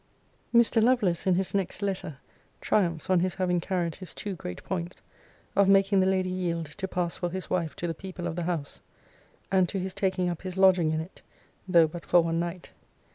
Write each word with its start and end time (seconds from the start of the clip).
[Mr. 0.51 0.81
Lovelace, 0.81 1.27
in 1.27 1.35
his 1.35 1.53
next 1.53 1.83
letter, 1.83 2.17
triumphs 2.59 3.07
on 3.07 3.19
his 3.19 3.35
having 3.35 3.61
carried 3.61 3.93
his 3.93 4.15
two 4.15 4.33
great 4.35 4.63
points 4.63 4.99
of 5.55 5.69
making 5.69 5.99
the 5.99 6.07
Lady 6.07 6.27
yield 6.31 6.65
to 6.65 6.87
pass 6.87 7.17
for 7.17 7.29
his 7.29 7.51
wife 7.51 7.75
to 7.75 7.85
the 7.85 7.93
people 7.93 8.25
of 8.25 8.35
the 8.35 8.45
house, 8.49 8.79
and 9.51 9.69
to 9.69 9.77
his 9.77 9.93
taking 9.93 10.27
up 10.27 10.41
his 10.41 10.57
lodging 10.57 10.91
in 10.91 11.01
it, 11.01 11.21
though 11.67 11.85
but 11.85 12.03
for 12.03 12.21
one 12.21 12.39
night. 12.39 12.71